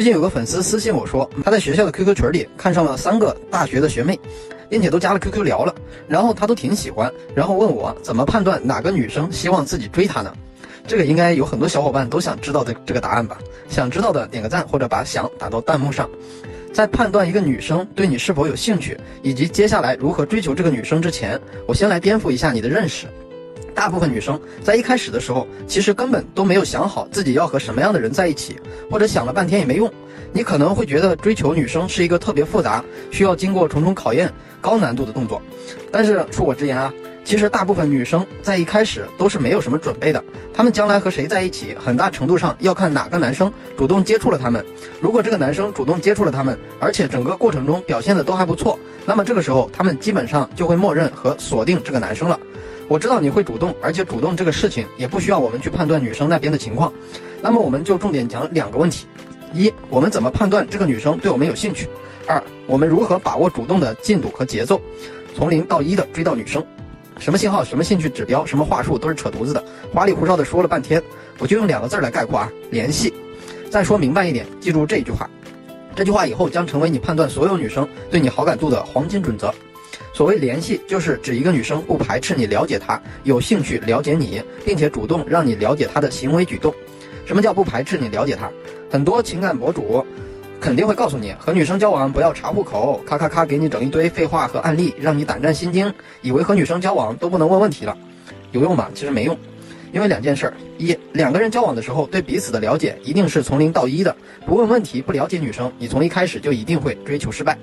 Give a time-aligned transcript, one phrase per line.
[0.00, 4.18] 最近有个粉丝私信我说，他在学校的 QQ 群里看上了三个大学的学妹，
[4.66, 5.74] 并且都加了 QQ 聊了，
[6.08, 10.32] 然后他都挺喜欢，然后问我怎么判断哪个女生希望自己追他呢？
[10.86, 13.36] 这个应该有很多小伙伴都想知道的这个答案吧？
[13.68, 16.08] 想知道的点个赞或者把想打到弹幕上。
[16.72, 23.06] 在判断一个女生对你是否有兴趣，以及接下来如何追求这个女生之前，我先来颠覆一下你的认识。
[23.74, 28.56] 大部分女生在一开始的时候，其实根本都没有想好自己要和什么样的人在一起，
[28.90, 29.90] 或者想了半天也没用。
[30.32, 35.42] 你可能会觉得追求女生是一个特别复杂、需要经过重重考验、高难度的动作。
[35.90, 36.92] 但是恕我直言啊，
[37.24, 40.22] 其实大部分女生在一开始都是没有什么准备的。
[40.54, 44.64] 她们将来和谁在一起，很大程度上要看哪个男生主动接触了她们。
[45.00, 52.38] 如果这个男生主动接触了她们，而且整个过程中表现的都还不错，那么这个时候她们基本上就会默认和锁定这个男生了。
[52.90, 56.92] 我知道你会主动，而且主动这个事情也不需要我们去判断女生那边的情况。
[57.40, 59.06] 那么我们就重点讲两个问题：
[59.54, 61.86] 一，我们怎么判断这个女生对我们有兴趣；
[62.26, 64.80] 二，我们如何把握主动的进度和节奏，
[65.36, 66.60] 从零到一的追到女生。
[67.20, 71.00] 什么信号、什么兴趣指标、什么话术都是扯犊子的，花里胡哨的说了半天，
[71.38, 73.14] 我就用两个字来概括啊：联系。
[73.70, 75.30] 再说明白一点，记住这句话，
[75.94, 79.54] 这句话以后将成为你判断所有女生对你好感度的黄金准则。
[80.20, 86.74] 所谓联系，就是指一个女生不排斥你了解她，有兴趣了解你，并且主动让你了解她的行为举动。
[87.24, 88.50] 什么叫不排斥你了解她？
[88.90, 90.04] 很多情感博主
[90.60, 95.90] 肯定会告诉你，和女生交往不要查户口，咔咔咔给你整一堆废话和案例，让你胆战心惊，
[96.20, 97.96] 以为和女生交往都不能问问题了。
[98.52, 98.90] 有用吗？
[98.94, 99.34] 其实没用，
[99.90, 107.56] 因为两件事儿：一，两个人交往的时候对彼此的了解一定是从零到一的，不问问题，不了解女生，你从一开始就一定会追求失败。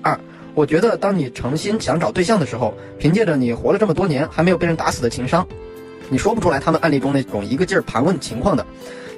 [0.00, 0.16] 二。
[0.54, 5.46] 我觉得，当你诚心想找对象的时候，凭借着你活了这么多年还没有被人打死的情商，
[6.08, 8.64] 你说不出来他们案例中那种一个劲儿盘问情况的。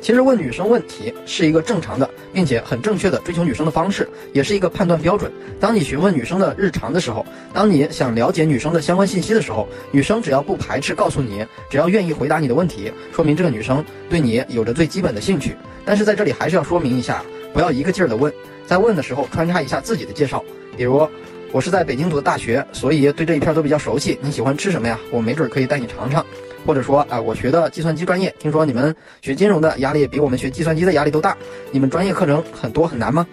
[0.00, 5.32] 其实问女生问题是一个正常的，并且很正确的追求女生的方式，也是一个判断标准。
[5.58, 15.56] 当你询问女生的日常的时候，当你想了解女生的相关信息的时候，女生只要不排斥告诉你，只要愿意回答你的问题，说明这个女生对你有着最基本的兴趣。
[15.84, 17.22] 但是在这里还是要说明一下，
[17.56, 18.30] 不要一个劲儿的问，
[18.66, 20.44] 在问的时候穿插一下自己的介绍，
[20.76, 21.08] 比如。
[21.52, 24.18] 我是在北京读的大学，所以对这一片都比较熟悉。
[24.20, 24.98] 你喜欢吃什么呀？
[25.10, 26.26] 我没准可以带你尝尝。
[26.66, 31.34] 或者说啊，我学的计算机专业，听说你们学金融的压力比我们学计算机的压力都大。
[31.70, 33.26] 你们专业课程很多很难吗？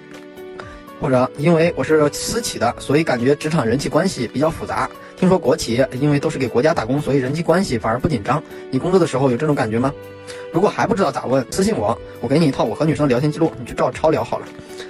[1.02, 4.90] 或者因为我是私企的，所以感觉职场人际关系比较复杂。
[5.16, 8.42] 听说国企因为都是给国家打工，所以人际关系反而不紧张。
[8.72, 9.94] 你工作的时候有这种感觉吗？
[10.52, 14.48] 如果还不知道咋问，私信我，我给你一套我和女生聊天记录，你去照抄聊好了。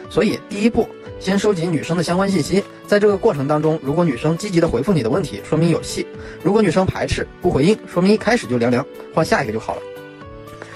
[0.09, 0.87] 所以第一步。
[1.19, 6.05] 先收集女生的相关信息，在这个过程当中，如果女生积极的回复你的问题，说明有戏；
[6.43, 9.81] 如果女生排斥不回应，说明一开始就凉凉，换下一个就好了。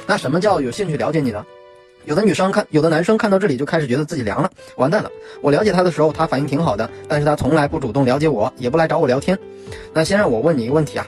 [0.06, 1.46] 那什么叫有兴趣了解你呢？
[2.08, 5.12] 有的女生看，有的男生看到这里就开始觉得自己凉了，完蛋了。
[5.42, 9.38] 我了解他的时候，他反应挺好的，但是他从来不主动了解我，也不来找我聊天。
[9.94, 11.06] 那先让我问你一个问题啊。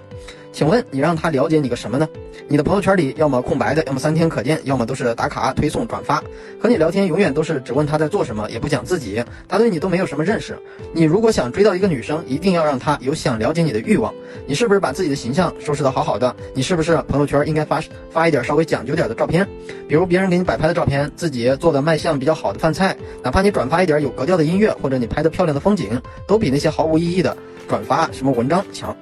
[0.52, 2.08] 请问你让他了解你个什么呢？
[2.48, 6.22] 你的朋友圈里要么空白的，要么三天可见，要么都是打卡、推送、转发。
[6.60, 9.24] 和你聊天永远都是只问他在做什么，也不讲自己。
[9.48, 10.58] 他对你都没有什么认识。
[10.92, 14.14] 你如果想追到一个女生，一定要让她有想了解你的欲望。
[14.48, 16.36] 你是不是把自己的形象收拾得好好的？
[16.56, 19.48] 你是不是朋友圈应该发发一点稍微讲究点的照片？
[19.88, 27.38] 比如别人给你摆拍的照片，自己做的卖相比较好的饭菜，哪怕你转发一点有格调的音乐，或者你拍的漂亮的风景，都比那些毫无意义的
[27.68, 28.96] 转发什么文章强。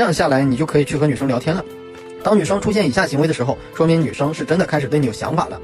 [0.00, 1.62] 这样下来，你就可以去和女生聊天了。
[2.24, 5.60] 当女生出现以下行为的时候，说明女生是真的开始对你有想法了。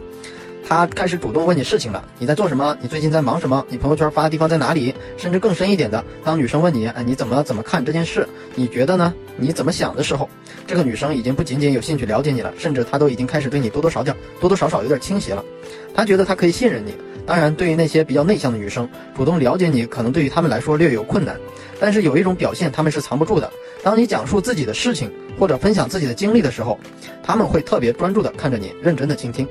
[0.69, 2.76] 她开始主动问你事情了，你在做什么？
[2.82, 3.64] 你最近在忙什么？
[3.70, 4.94] 你朋友圈发的地方在哪里？
[5.16, 8.28] 甚至更深一点的，当女生问你，哎，你怎么怎么看这件事？
[8.54, 9.14] 你觉得呢？
[9.38, 10.28] 你怎么想的时候，
[10.66, 15.42] 这个女生已经不仅仅有兴趣了解你了，甚至她都已经开始对你多多少少、多多少少有点倾斜了。
[15.94, 16.94] 她觉得她可以信任你。
[17.24, 18.86] 当然，对于那些比较内向的女生，
[19.16, 21.41] 主动了解你，可能对于她们来说略有困难。
[21.80, 23.50] 但是有一种表现，她们是藏不住的。
[23.86, 25.08] 当你讲述自己的事情
[25.38, 26.76] 或者分享自己的经历的时候，
[27.22, 29.47] 他们会特别专注地看着你，认真地倾听。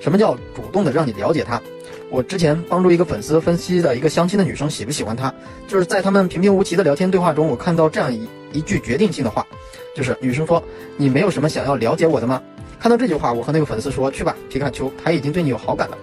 [0.00, 1.62] 什么叫主动的让你了解他？
[2.10, 5.32] 我之前帮助一个粉丝分析的一个相亲的女生喜不喜欢他，
[5.68, 9.46] 就是在他们平平无奇的聊天对话中，我看到这样一一句决定性的话，
[9.94, 10.60] 就是女生说
[10.98, 12.42] ：“你没有什么想要了解我的吗？”
[12.80, 15.96] 看到这句话，我和那个粉丝说：“去吧，皮卡丘，他已经对你有好感了。”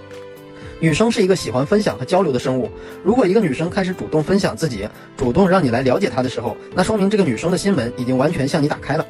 [0.83, 2.69] 女生是一个喜欢分享和交流的生物。
[3.05, 4.85] 如果一个女生开始主动分享自己，
[5.15, 9.07] 主动让你来了解她的时候，那说明这个女生的心门已经完全向你打开了。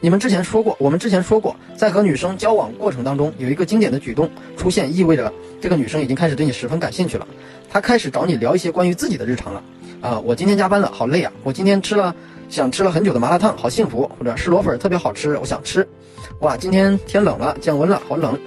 [0.00, 7.24] 你们之前说过，我们之前说过，在和女生交往过程当中，有一个经典的举动出现，意味着这个女生已经开始对你十分感兴趣了。
[7.70, 9.62] 她开始找你聊一些关于自己的日常了。
[10.00, 11.32] 啊，我今天加班了，好累啊！
[11.44, 12.12] 我今天吃了
[12.52, 14.02] 想吃了很久的麻辣烫，好幸福。
[14.18, 15.88] 或者是螺粉特别好吃，我想吃。
[16.40, 18.38] 哇，今天天冷了，降温了，好冷。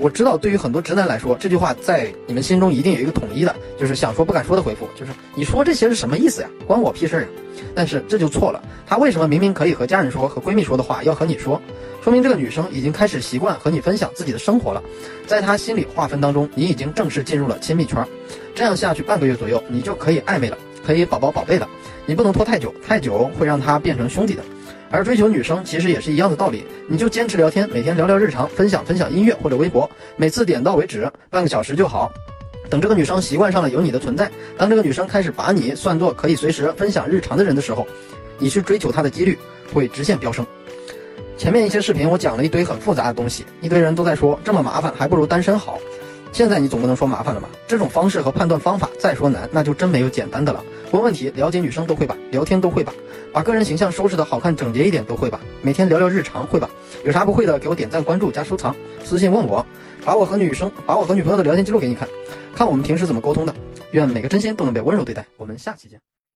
[0.00, 6.50] 我知道，对于很多直男来说，这句话在你们心中一定有一个统一的，就是想说不敢说的回复，就是你说这些是什么意思呀？
[6.66, 7.28] 关我屁事呀！
[7.76, 11.62] 但是这就错了，他为什么明明可以和家人说、和闺蜜说的话，要和你说？
[12.02, 14.82] 说明这个女生已经开始习惯和你分享自己的生活了，
[15.28, 18.04] 在她心里划分当中，你已经正式进入了亲密圈。
[18.52, 21.66] 这样下去半个月左右，你就可以暧昧了，可以宝宝宝贝的。
[22.06, 24.42] 你不能拖太久，太久会让他变成兄弟的。
[24.90, 32.12] 而追求女生其实也是一样的道理，你就坚持聊天，每天聊聊日常，分享分享音乐或者微博，每次点到为止，半个小时就好。
[32.70, 37.86] 等这个女生习惯上了有你的存在，当这个女生开始把你算作可以随时分享日常的人的时候，
[38.38, 39.36] 你去追求她的几率
[39.72, 40.46] 会直线飙升。
[41.36, 45.78] 前面一些视频我讲了一堆很复杂的东西，一堆人都在说这么麻烦，还不如单身好。
[46.34, 47.48] 现在你总不能说麻烦了吧？
[47.68, 50.64] 这种方式和判断方法再说难，那就真没有简单的了。
[50.90, 52.92] 问问题、了解女生都会吧，聊天都会吧，
[53.32, 56.68] 把个人形象收拾的好看整洁一点都会吧，每天聊聊日常会吧？
[57.04, 59.64] 有啥不会的，给我点赞、关注、加收藏，私信问我，
[60.04, 62.08] 把我和女生、把我和女朋友的聊天记录给你看，
[62.52, 63.54] 看我们平时怎么沟通的。
[63.92, 65.24] 愿每个真心都能被温柔对待。
[65.36, 66.00] 我们下期见。